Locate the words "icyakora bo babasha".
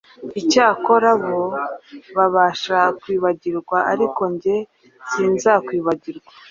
0.39-2.79